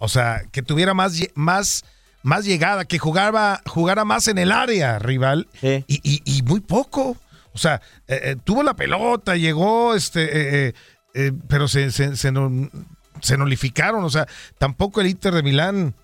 O 0.00 0.08
sea, 0.08 0.42
que 0.50 0.60
tuviera 0.62 0.92
más, 0.92 1.16
más, 1.36 1.84
más 2.24 2.44
llegada, 2.44 2.84
que 2.84 2.98
jugara, 2.98 3.62
jugara 3.66 4.04
más 4.04 4.26
en 4.26 4.38
el 4.38 4.50
área 4.50 4.98
rival 4.98 5.46
y, 5.86 6.00
y- 6.02 6.22
y 6.24 6.42
muy 6.42 6.58
poco. 6.58 7.16
O 7.52 7.58
sea, 7.58 7.80
eh, 8.08 8.20
eh, 8.24 8.36
tuvo 8.42 8.64
la 8.64 8.74
pelota, 8.74 9.36
llegó, 9.36 9.94
este, 9.94 10.74
pero 11.48 11.68
se, 11.68 11.92
se, 11.92 12.16
se, 12.16 12.32
no- 12.32 12.68
se 13.20 13.36
nullificaron. 13.36 14.02
O 14.02 14.10
sea, 14.10 14.26
tampoco 14.58 15.00
el 15.00 15.06
Inter 15.06 15.32
de 15.34 15.42
Milán, 15.44 15.94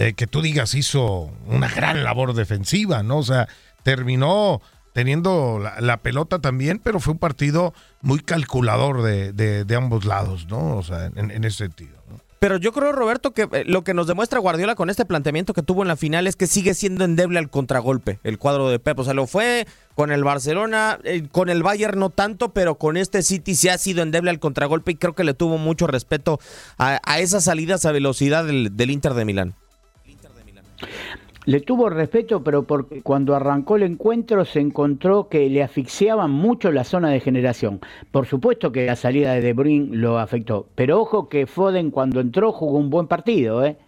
eh, 0.00 0.14
que 0.14 0.26
tú 0.26 0.40
digas, 0.40 0.74
hizo 0.74 1.30
una 1.46 1.68
gran 1.68 2.02
labor 2.02 2.32
defensiva, 2.32 3.02
¿no? 3.02 3.18
O 3.18 3.22
sea, 3.22 3.48
terminó 3.82 4.62
teniendo 4.94 5.60
la, 5.80 5.96
pelota 5.98 6.38
también, 6.40 6.80
pero 6.82 7.00
fue 7.00 7.12
un 7.12 7.18
partido 7.18 7.74
muy 8.00 8.20
calculador 8.20 9.02
de, 9.02 9.32
de- 9.32 9.64
de 9.64 9.76
ambos 9.76 10.04
lados, 10.06 10.46
¿no? 10.48 10.76
O 10.76 10.82
sea, 10.82 11.06
en, 11.14 11.44
ese 11.44 11.58
sentido. 11.58 12.00
Pero 12.38 12.56
yo 12.56 12.72
creo, 12.72 12.92
Roberto, 12.92 13.32
que 13.32 13.42
eh, 13.52 13.64
lo 13.66 13.84
que 13.84 13.92
nos 13.92 14.06
demuestra 14.06 14.38
Guardiola 14.40 14.74
con 14.74 14.88
este 14.88 15.04
planteamiento 15.04 15.52
que 15.52 15.62
tuvo 15.62 15.82
en 15.82 15.88
la 15.88 15.96
final 15.96 16.26
es 16.26 16.34
que 16.36 16.46
sigue 16.46 16.72
siendo 16.72 17.04
endeble 17.04 17.38
al 17.38 17.50
contragolpe, 17.50 18.18
el 18.24 18.38
cuadro 18.38 18.70
de 18.70 18.78
Pep. 18.78 18.98
O 18.98 19.04
sea, 19.04 19.12
lo 19.12 19.26
fue 19.26 19.66
con 19.94 20.10
el 20.10 20.24
Barcelona, 20.24 20.98
eh, 21.04 21.28
con 21.30 21.50
el 21.50 21.62
Bayern 21.62 21.98
no 21.98 22.08
tanto, 22.08 22.54
pero 22.54 22.76
con 22.76 22.96
este 22.96 23.22
City 23.22 23.54
sí 23.54 23.68
ha 23.68 23.76
sido 23.76 24.02
endeble 24.02 24.30
al 24.30 24.40
contragolpe 24.40 24.92
y 24.92 24.96
creo 24.96 25.14
que 25.14 25.24
le 25.24 25.34
tuvo 25.34 25.58
mucho 25.58 25.86
respeto 25.86 26.40
a, 26.78 26.98
a 27.04 27.18
esas 27.18 27.44
salidas 27.44 27.84
a 27.84 27.92
velocidad 27.92 28.46
del 28.46 28.90
Inter 28.90 29.12
de 29.12 29.24
Milán. 29.26 29.54
Le 31.46 31.60
tuvo 31.60 31.88
respeto, 31.88 32.44
pero 32.44 32.64
porque 32.64 33.00
cuando 33.02 33.34
arrancó 33.34 33.76
el 33.76 33.82
encuentro 33.84 34.44
se 34.44 34.60
encontró 34.60 35.28
que 35.28 35.48
le 35.48 35.62
asfixiaban 35.62 36.30
mucho 36.30 36.70
la 36.70 36.84
zona 36.84 37.08
de 37.08 37.20
generación. 37.20 37.80
Por 38.10 38.26
supuesto 38.26 38.72
que 38.72 38.84
la 38.84 38.94
salida 38.94 39.32
de 39.32 39.40
De 39.40 39.52
Bruyne 39.54 39.96
lo 39.96 40.18
afectó, 40.18 40.66
pero 40.74 41.00
ojo 41.00 41.30
que 41.30 41.46
Foden 41.46 41.90
cuando 41.90 42.20
entró 42.20 42.52
jugó 42.52 42.78
un 42.78 42.90
buen 42.90 43.06
partido, 43.06 43.64
¿eh? 43.64 43.78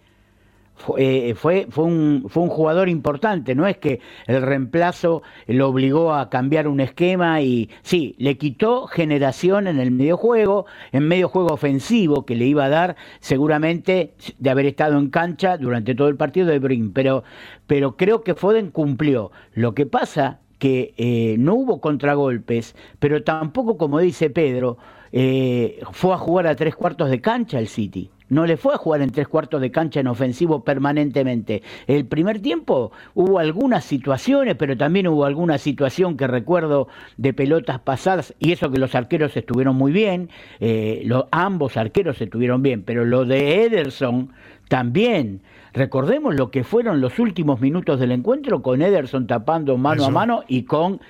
Fue, 0.75 1.31
eh, 1.31 1.35
fue, 1.35 1.67
fue, 1.71 1.85
un, 1.85 2.25
fue 2.29 2.43
un 2.43 2.49
jugador 2.49 2.89
importante, 2.89 3.55
no 3.55 3.67
es 3.67 3.77
que 3.77 4.01
el 4.27 4.43
reemplazo 4.43 5.23
lo 5.47 5.69
obligó 5.69 6.13
a 6.13 6.29
cambiar 6.29 6.67
un 6.67 6.81
esquema 6.81 7.41
y 7.41 7.71
sí, 7.83 8.17
le 8.19 8.37
quitó 8.37 8.87
generación 8.87 9.69
en 9.69 9.79
el 9.79 9.93
mediojuego, 9.93 10.67
en 10.91 11.07
medio 11.07 11.29
juego 11.29 11.53
ofensivo 11.53 12.25
que 12.25 12.35
le 12.35 12.47
iba 12.47 12.65
a 12.65 12.69
dar 12.69 12.97
seguramente 13.21 14.15
de 14.39 14.51
haber 14.51 14.67
estado 14.67 14.99
en 14.99 15.11
cancha 15.11 15.57
durante 15.57 15.95
todo 15.95 16.09
el 16.09 16.17
partido 16.17 16.49
de 16.49 16.59
Brin, 16.59 16.93
pero, 16.93 17.23
pero 17.67 17.97
creo 17.97 18.23
que 18.23 18.35
Foden 18.35 18.71
cumplió. 18.71 19.31
Lo 19.55 19.75
que 19.75 19.87
pasa 19.87 20.41
que 20.59 20.95
eh, 20.97 21.37
no 21.39 21.55
hubo 21.55 21.81
contragolpes, 21.81 22.77
pero 22.99 23.25
tampoco, 23.25 23.77
como 23.77 23.99
dice 23.99 24.31
Pedro, 24.31 24.79
eh, 25.11 25.81
fue 25.91 26.15
a 26.15 26.19
jugar 26.19 26.47
a 26.47 26.55
tres 26.55 26.77
cuartos 26.77 27.11
de 27.11 27.21
cancha 27.21 27.59
el 27.59 27.67
City. 27.67 28.11
No 28.33 28.47
le 28.47 28.57
fue 28.57 28.73
a 28.73 28.79
jugar 28.79 29.03
en 29.03 29.11
tres 29.11 29.29
cuartos 29.29 29.61
de 29.61 29.71
cancha 29.71 30.01
en 30.01 30.07
ofensivo 30.07 30.65
permanentemente. 30.65 31.63
El 31.87 32.07
primer 32.07 32.41
tiempo 32.41 32.91
hubo 33.13 33.39
algunas 33.39 33.85
situaciones, 33.85 34.55
pero 34.55 34.75
también 34.75 35.07
hubo 35.07 35.27
alguna 35.27 35.59
situación 35.59 36.17
que 36.17 36.27
recuerdo 36.27 36.89
de 37.19 37.35
pelotas 37.35 37.79
pasadas, 37.81 38.33
y 38.39 38.53
eso 38.53 38.71
que 38.71 38.79
los 38.79 38.95
arqueros 38.95 39.37
estuvieron 39.37 39.77
muy 39.77 39.93
bien, 39.93 40.31
eh, 40.61 41.07
ambos 41.31 41.77
arqueros 41.77 42.23
estuvieron 42.23 42.63
bien, 42.63 42.85
pero 42.85 43.05
lo 43.05 43.27
de 43.27 43.65
Ederson 43.65 44.31
también. 44.67 45.43
Recordemos 45.75 46.35
lo 46.35 46.51
que 46.51 46.65
fueron 46.65 47.03
los 47.03 47.19
últimos 47.19 47.61
minutos 47.61 48.01
del 48.01 48.13
encuentro 48.13 48.63
con 48.63 48.81
Ederson 48.81 49.27
tapando 49.27 49.77
mano 49.77 50.07
a 50.07 50.11
mano 50.11 50.43
y 50.49 50.63
con 50.63 51.03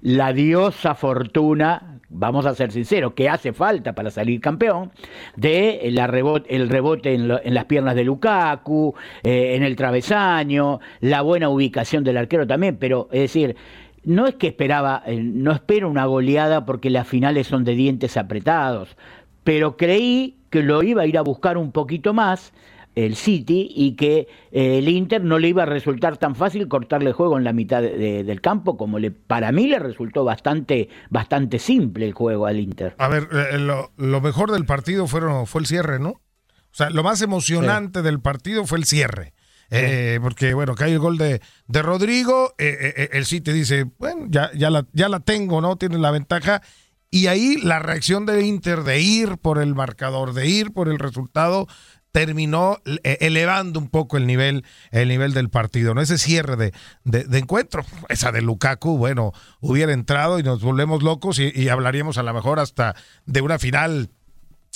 la 0.00 0.32
diosa 0.32 0.94
fortuna, 0.94 1.89
vamos 2.10 2.44
a 2.44 2.54
ser 2.54 2.72
sinceros, 2.72 3.14
que 3.14 3.28
hace 3.28 3.52
falta 3.52 3.94
para 3.94 4.10
salir 4.10 4.40
campeón, 4.40 4.90
de 5.36 5.88
la 5.92 6.06
rebote, 6.06 6.54
el 6.54 6.68
rebote 6.68 7.14
en, 7.14 7.28
las 7.28 7.64
piernas 7.64 7.94
de 7.94 8.04
Lukaku, 8.04 8.94
eh, 9.22 9.54
en 9.54 9.62
el 9.62 9.76
travesaño, 9.76 10.80
la 11.00 11.22
buena 11.22 11.48
ubicación 11.48 12.04
del 12.04 12.16
arquero 12.16 12.46
también, 12.46 12.76
pero 12.76 13.08
es 13.12 13.22
decir, 13.22 13.56
no 14.04 14.26
es 14.26 14.34
que 14.34 14.48
esperaba, 14.48 15.02
eh, 15.06 15.20
no 15.22 15.52
espero 15.52 15.88
una 15.88 16.06
goleada 16.06 16.66
porque 16.66 16.90
las 16.90 17.06
finales 17.06 17.46
son 17.46 17.64
de 17.64 17.74
dientes 17.74 18.16
apretados, 18.16 18.96
pero 19.44 19.76
creí 19.76 20.36
que 20.50 20.62
lo 20.62 20.82
iba 20.82 21.02
a 21.02 21.06
ir 21.06 21.16
a 21.16 21.22
buscar 21.22 21.56
un 21.56 21.70
poquito 21.70 22.12
más 22.12 22.52
el 22.94 23.14
City 23.16 23.70
y 23.74 23.92
que 23.96 24.26
eh, 24.50 24.78
el 24.78 24.88
Inter 24.88 25.22
no 25.22 25.38
le 25.38 25.48
iba 25.48 25.62
a 25.62 25.66
resultar 25.66 26.16
tan 26.16 26.34
fácil 26.34 26.66
cortarle 26.68 27.12
juego 27.12 27.38
en 27.38 27.44
la 27.44 27.52
mitad 27.52 27.80
de- 27.82 27.96
de- 27.96 28.24
del 28.24 28.40
campo 28.40 28.76
como 28.76 28.98
le 28.98 29.10
para 29.12 29.52
mí 29.52 29.68
le 29.68 29.78
resultó 29.78 30.24
bastante 30.24 30.88
bastante 31.08 31.58
simple 31.58 32.06
el 32.06 32.12
juego 32.12 32.46
al 32.46 32.58
Inter. 32.58 32.94
A 32.98 33.08
ver, 33.08 33.28
eh, 33.32 33.58
lo, 33.58 33.92
lo 33.96 34.20
mejor 34.20 34.50
del 34.50 34.64
partido 34.66 35.06
fueron, 35.06 35.46
fue 35.46 35.60
el 35.60 35.66
cierre, 35.66 35.98
¿no? 36.00 36.10
O 36.10 36.72
sea, 36.72 36.90
lo 36.90 37.02
más 37.02 37.20
emocionante 37.22 38.02
del 38.02 38.20
partido 38.20 38.64
fue 38.66 38.78
el 38.78 38.84
cierre. 38.84 39.34
Eh, 39.72 40.18
porque, 40.20 40.52
bueno, 40.52 40.74
cae 40.74 40.90
el 40.92 40.98
gol 40.98 41.16
de, 41.16 41.40
de 41.68 41.82
Rodrigo, 41.82 42.54
el 42.58 43.24
City 43.24 43.52
dice, 43.52 43.84
bueno, 43.98 44.26
ya, 44.28 44.50
ya, 44.52 44.68
la, 44.68 44.84
ya 44.92 45.08
la 45.08 45.20
tengo, 45.20 45.60
¿no? 45.60 45.76
Tiene 45.76 45.96
la 45.98 46.10
ventaja. 46.10 46.60
Y 47.08 47.28
ahí 47.28 47.56
la 47.56 47.78
reacción 47.78 48.26
del 48.26 48.42
Inter 48.44 48.82
de 48.82 49.00
ir 49.00 49.38
por 49.38 49.58
el 49.62 49.74
marcador, 49.76 50.32
de 50.32 50.48
ir 50.48 50.72
por 50.72 50.88
el 50.88 50.98
resultado, 50.98 51.68
terminó 52.12 52.78
eh, 52.84 53.18
elevando 53.20 53.78
un 53.78 53.88
poco 53.88 54.16
el 54.16 54.26
nivel, 54.26 54.64
el 54.90 55.08
nivel 55.08 55.32
del 55.32 55.48
partido, 55.48 55.94
¿no? 55.94 56.00
Ese 56.00 56.18
cierre 56.18 56.56
de, 56.56 56.72
de, 57.04 57.38
encuentro, 57.38 57.84
esa 58.08 58.32
de 58.32 58.42
Lukaku, 58.42 58.98
bueno, 58.98 59.32
hubiera 59.60 59.92
entrado 59.92 60.38
y 60.38 60.42
nos 60.42 60.62
volvemos 60.62 61.02
locos 61.02 61.38
y, 61.38 61.68
hablaríamos 61.68 62.18
a 62.18 62.22
lo 62.22 62.34
mejor 62.34 62.58
hasta 62.58 62.96
de 63.26 63.40
una 63.40 63.58
final 63.58 64.10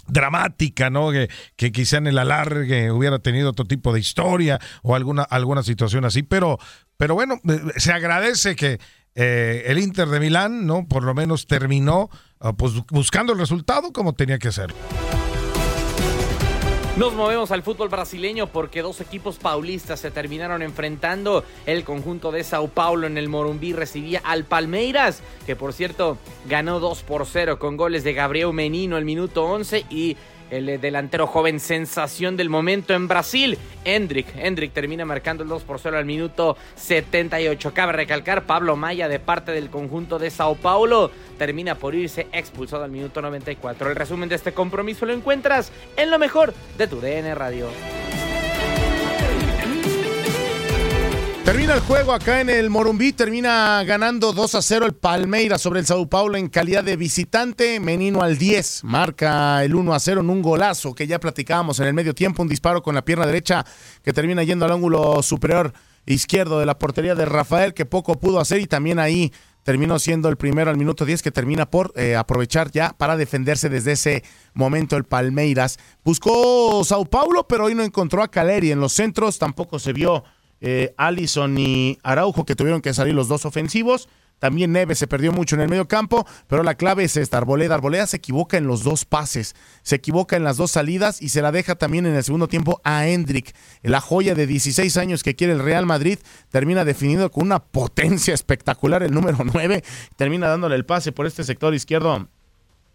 dramática, 0.06 0.90
¿no? 0.90 1.10
Que, 1.10 1.28
que, 1.56 1.72
quizá 1.72 1.96
en 1.96 2.06
el 2.06 2.18
alargue 2.18 2.92
hubiera 2.92 3.18
tenido 3.18 3.50
otro 3.50 3.64
tipo 3.64 3.92
de 3.92 4.00
historia 4.00 4.60
o 4.82 4.94
alguna, 4.94 5.22
alguna 5.22 5.62
situación 5.62 6.04
así, 6.04 6.22
pero, 6.22 6.58
pero 6.96 7.14
bueno, 7.14 7.40
eh, 7.48 7.60
se 7.76 7.92
agradece 7.92 8.54
que 8.54 8.78
eh, 9.16 9.64
el 9.66 9.78
Inter 9.78 10.08
de 10.08 10.20
Milán, 10.20 10.66
¿no? 10.66 10.86
Por 10.86 11.04
lo 11.04 11.14
menos 11.14 11.46
terminó 11.46 12.10
ah, 12.40 12.52
pues, 12.52 12.74
buscando 12.90 13.32
el 13.32 13.38
resultado 13.38 13.92
como 13.92 14.12
tenía 14.12 14.38
que 14.38 14.52
ser. 14.52 14.74
Nos 16.96 17.12
movemos 17.12 17.50
al 17.50 17.64
fútbol 17.64 17.88
brasileño 17.88 18.46
porque 18.46 18.80
dos 18.80 19.00
equipos 19.00 19.38
paulistas 19.38 19.98
se 19.98 20.12
terminaron 20.12 20.62
enfrentando. 20.62 21.42
El 21.66 21.82
conjunto 21.82 22.30
de 22.30 22.44
Sao 22.44 22.68
Paulo 22.68 23.08
en 23.08 23.18
el 23.18 23.28
Morumbí 23.28 23.72
recibía 23.72 24.20
al 24.22 24.44
Palmeiras, 24.44 25.20
que 25.44 25.56
por 25.56 25.72
cierto 25.72 26.18
ganó 26.48 26.78
2 26.78 27.02
por 27.02 27.26
0 27.26 27.58
con 27.58 27.76
goles 27.76 28.04
de 28.04 28.12
Gabriel 28.12 28.52
Menino 28.52 28.96
el 28.96 29.04
minuto 29.04 29.44
11 29.44 29.86
y 29.90 30.16
el 30.54 30.68
eh, 30.68 30.78
delantero 30.78 31.26
joven 31.26 31.58
sensación 31.58 32.36
del 32.36 32.48
momento 32.48 32.94
en 32.94 33.08
Brasil, 33.08 33.58
Hendrik. 33.84 34.26
Hendrik 34.36 34.72
termina 34.72 35.04
marcando 35.04 35.42
el 35.42 35.48
2 35.48 35.64
por 35.64 35.80
0 35.80 35.98
al 35.98 36.04
minuto 36.04 36.56
78. 36.76 37.74
Cabe 37.74 37.92
recalcar, 37.92 38.44
Pablo 38.44 38.76
Maya 38.76 39.08
de 39.08 39.18
parte 39.18 39.52
del 39.52 39.70
conjunto 39.70 40.18
de 40.18 40.30
Sao 40.30 40.54
Paulo 40.54 41.10
termina 41.38 41.74
por 41.74 41.94
irse 41.94 42.28
expulsado 42.32 42.84
al 42.84 42.90
minuto 42.90 43.20
94. 43.20 43.90
El 43.90 43.96
resumen 43.96 44.28
de 44.28 44.36
este 44.36 44.52
compromiso 44.52 45.06
lo 45.06 45.12
encuentras 45.12 45.72
en 45.96 46.10
lo 46.10 46.18
mejor 46.18 46.54
de 46.78 46.86
tu 46.86 47.00
DN 47.00 47.34
Radio. 47.34 47.68
Termina 51.54 51.74
el 51.74 51.82
juego 51.82 52.12
acá 52.12 52.40
en 52.40 52.50
el 52.50 52.68
Morumbí, 52.68 53.12
termina 53.12 53.84
ganando 53.84 54.32
2 54.32 54.56
a 54.56 54.60
0 54.60 54.86
el 54.86 54.92
Palmeiras 54.92 55.62
sobre 55.62 55.78
el 55.78 55.86
Sao 55.86 56.08
Paulo 56.08 56.36
en 56.36 56.48
calidad 56.48 56.82
de 56.82 56.96
visitante. 56.96 57.78
Menino 57.78 58.22
al 58.22 58.38
10 58.38 58.82
marca 58.82 59.62
el 59.62 59.76
1 59.76 59.94
a 59.94 60.00
0 60.00 60.22
en 60.22 60.30
un 60.30 60.42
golazo 60.42 60.96
que 60.96 61.06
ya 61.06 61.20
platicábamos 61.20 61.78
en 61.78 61.86
el 61.86 61.94
medio 61.94 62.12
tiempo, 62.12 62.42
un 62.42 62.48
disparo 62.48 62.82
con 62.82 62.96
la 62.96 63.04
pierna 63.04 63.24
derecha 63.24 63.64
que 64.02 64.12
termina 64.12 64.42
yendo 64.42 64.64
al 64.64 64.72
ángulo 64.72 65.22
superior 65.22 65.72
izquierdo 66.06 66.58
de 66.58 66.66
la 66.66 66.76
portería 66.76 67.14
de 67.14 67.24
Rafael 67.24 67.72
que 67.72 67.86
poco 67.86 68.18
pudo 68.18 68.40
hacer 68.40 68.60
y 68.60 68.66
también 68.66 68.98
ahí 68.98 69.32
terminó 69.62 70.00
siendo 70.00 70.28
el 70.28 70.36
primero 70.36 70.72
al 70.72 70.76
minuto 70.76 71.04
10 71.04 71.22
que 71.22 71.30
termina 71.30 71.70
por 71.70 71.92
eh, 71.94 72.16
aprovechar 72.16 72.72
ya 72.72 72.96
para 72.98 73.16
defenderse 73.16 73.68
desde 73.68 73.92
ese 73.92 74.24
momento 74.54 74.96
el 74.96 75.04
Palmeiras. 75.04 75.78
Buscó 76.04 76.82
Sao 76.82 77.04
Paulo, 77.04 77.46
pero 77.46 77.66
hoy 77.66 77.76
no 77.76 77.84
encontró 77.84 78.24
a 78.24 78.28
Caleri 78.28 78.72
en 78.72 78.80
los 78.80 78.92
centros, 78.92 79.38
tampoco 79.38 79.78
se 79.78 79.92
vio 79.92 80.24
eh, 80.66 80.94
Allison 80.96 81.58
y 81.58 81.98
Araujo, 82.02 82.46
que 82.46 82.56
tuvieron 82.56 82.80
que 82.80 82.94
salir 82.94 83.12
los 83.12 83.28
dos 83.28 83.44
ofensivos. 83.44 84.08
También 84.38 84.72
Neves 84.72 84.98
se 84.98 85.06
perdió 85.06 85.30
mucho 85.30 85.56
en 85.56 85.60
el 85.60 85.68
medio 85.68 85.86
campo, 85.88 86.26
pero 86.48 86.62
la 86.62 86.74
clave 86.74 87.04
es 87.04 87.18
esta, 87.18 87.36
Arboleda. 87.36 87.74
Arboleda 87.74 88.06
se 88.06 88.16
equivoca 88.16 88.56
en 88.56 88.66
los 88.66 88.82
dos 88.82 89.04
pases, 89.04 89.54
se 89.82 89.96
equivoca 89.96 90.36
en 90.36 90.42
las 90.42 90.56
dos 90.56 90.70
salidas 90.70 91.20
y 91.20 91.28
se 91.28 91.42
la 91.42 91.52
deja 91.52 91.74
también 91.74 92.06
en 92.06 92.14
el 92.14 92.24
segundo 92.24 92.48
tiempo 92.48 92.80
a 92.82 93.06
Hendrik. 93.06 93.54
La 93.82 94.00
joya 94.00 94.34
de 94.34 94.46
16 94.46 94.96
años 94.96 95.22
que 95.22 95.36
quiere 95.36 95.52
el 95.52 95.60
Real 95.60 95.84
Madrid 95.84 96.18
termina 96.48 96.86
definido 96.86 97.30
con 97.30 97.44
una 97.44 97.62
potencia 97.62 98.32
espectacular, 98.32 99.02
el 99.02 99.12
número 99.12 99.36
9, 99.44 99.84
termina 100.16 100.48
dándole 100.48 100.76
el 100.76 100.86
pase 100.86 101.12
por 101.12 101.26
este 101.26 101.44
sector 101.44 101.74
izquierdo 101.74 102.26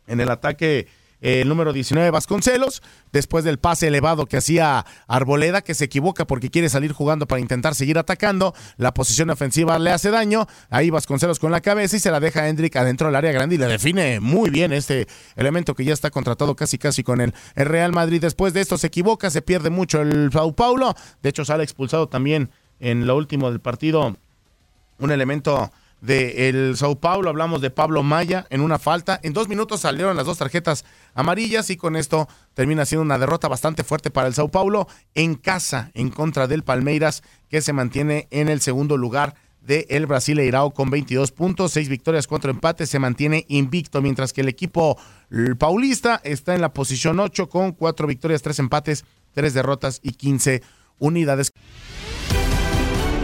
en 0.07 0.19
el 0.19 0.31
ataque 0.31 0.87
el 1.21 1.47
número 1.49 1.73
19 1.73 2.11
Vasconcelos, 2.11 2.81
después 3.11 3.43
del 3.43 3.59
pase 3.59 3.87
elevado 3.87 4.25
que 4.25 4.37
hacía 4.37 4.85
Arboleda, 5.07 5.61
que 5.61 5.73
se 5.73 5.85
equivoca 5.85 6.25
porque 6.25 6.49
quiere 6.49 6.69
salir 6.69 6.93
jugando 6.93 7.27
para 7.27 7.41
intentar 7.41 7.75
seguir 7.75 7.97
atacando, 7.97 8.53
la 8.77 8.93
posición 8.93 9.29
ofensiva 9.29 9.77
le 9.79 9.91
hace 9.91 10.11
daño, 10.11 10.47
ahí 10.69 10.89
Vasconcelos 10.89 11.39
con 11.39 11.51
la 11.51 11.61
cabeza 11.61 11.97
y 11.97 11.99
se 11.99 12.11
la 12.11 12.19
deja 12.19 12.41
a 12.41 12.49
Hendrik 12.49 12.75
adentro 12.75 13.07
del 13.07 13.15
área 13.15 13.31
grande 13.31 13.55
y 13.55 13.57
le 13.57 13.67
define 13.67 14.19
muy 14.19 14.49
bien 14.49 14.73
este 14.73 15.07
elemento 15.35 15.75
que 15.75 15.83
ya 15.83 15.93
está 15.93 16.09
contratado 16.11 16.55
casi 16.55 16.77
casi 16.77 17.03
con 17.03 17.21
el, 17.21 17.33
el 17.55 17.65
Real 17.65 17.91
Madrid. 17.91 18.21
Después 18.21 18.53
de 18.53 18.61
esto 18.61 18.77
se 18.77 18.87
equivoca, 18.87 19.29
se 19.29 19.41
pierde 19.41 19.69
mucho 19.69 20.01
el 20.01 20.29
Sao 20.31 20.53
Paulo, 20.53 20.95
de 21.21 21.29
hecho 21.29 21.45
sale 21.45 21.63
expulsado 21.63 22.07
también 22.07 22.49
en 22.79 23.05
lo 23.07 23.17
último 23.17 23.49
del 23.51 23.59
partido 23.59 24.15
un 24.99 25.11
elemento 25.11 25.71
de 26.01 26.73
Sao 26.75 26.99
Paulo, 26.99 27.29
hablamos 27.29 27.61
de 27.61 27.69
Pablo 27.69 28.03
Maya 28.03 28.45
en 28.49 28.61
una 28.61 28.79
falta. 28.79 29.19
En 29.23 29.33
dos 29.33 29.47
minutos 29.47 29.81
salieron 29.81 30.15
las 30.15 30.25
dos 30.25 30.37
tarjetas 30.37 30.85
amarillas 31.13 31.69
y 31.69 31.77
con 31.77 31.95
esto 31.95 32.27
termina 32.53 32.85
siendo 32.85 33.03
una 33.03 33.17
derrota 33.17 33.47
bastante 33.47 33.83
fuerte 33.83 34.09
para 34.11 34.27
el 34.27 34.33
Sao 34.33 34.49
Paulo 34.49 34.87
en 35.13 35.35
casa 35.35 35.91
en 35.93 36.09
contra 36.09 36.47
del 36.47 36.63
Palmeiras 36.63 37.23
que 37.49 37.61
se 37.61 37.73
mantiene 37.73 38.27
en 38.31 38.49
el 38.49 38.61
segundo 38.61 38.97
lugar 38.97 39.35
de 39.61 39.85
el 39.89 40.07
Brasileirao 40.07 40.71
con 40.71 40.89
22 40.89 41.31
puntos, 41.31 41.73
6 41.73 41.89
victorias, 41.89 42.27
4 42.27 42.49
empates, 42.51 42.89
se 42.89 42.97
mantiene 42.97 43.45
invicto, 43.49 44.01
mientras 44.01 44.33
que 44.33 44.41
el 44.41 44.47
equipo 44.47 44.97
paulista 45.57 46.21
está 46.23 46.55
en 46.55 46.61
la 46.61 46.73
posición 46.73 47.19
8 47.19 47.49
con 47.49 47.73
4 47.73 48.07
victorias, 48.07 48.41
3 48.41 48.59
empates, 48.59 49.05
3 49.33 49.53
derrotas 49.53 49.99
y 50.01 50.13
15 50.13 50.63
unidades. 50.97 51.53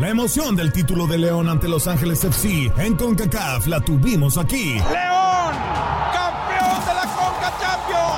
La 0.00 0.08
emoción 0.08 0.56
del 0.56 0.72
título 0.72 1.06
de 1.06 1.18
León 1.18 1.46
ante 1.50 1.68
Los 1.68 1.86
Ángeles 1.86 2.24
FC 2.24 2.72
en 2.78 2.96
CONCACAF 2.96 3.66
la 3.66 3.82
tuvimos 3.82 4.38
aquí. 4.38 4.72
León, 4.72 5.54
campeón 6.14 6.80
de 6.86 6.94
la 6.94 7.04
CONCA 7.04 7.52
Champions. 7.60 8.16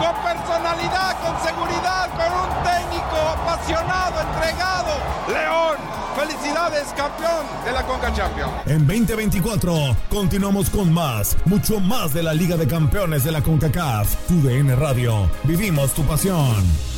Con 0.00 0.14
personalidad, 0.24 1.16
con 1.20 1.46
seguridad, 1.46 2.10
con 2.10 2.32
un 2.42 2.50
técnico 2.64 3.16
apasionado, 3.16 4.22
entregado. 4.22 4.90
León, 5.28 5.76
felicidades, 6.16 6.88
campeón 6.96 7.46
de 7.64 7.72
la 7.72 7.84
CONCA 7.84 8.12
Champions. 8.14 8.52
En 8.66 8.84
2024 8.84 9.96
continuamos 10.10 10.68
con 10.68 10.92
más, 10.92 11.36
mucho 11.44 11.78
más 11.78 12.12
de 12.12 12.24
la 12.24 12.34
Liga 12.34 12.56
de 12.56 12.66
Campeones 12.66 13.22
de 13.22 13.30
la 13.30 13.40
CONCACAF. 13.40 14.16
Tu 14.26 14.42
DN 14.42 14.74
Radio. 14.74 15.30
Vivimos 15.44 15.92
tu 15.92 16.02
pasión. 16.02 16.97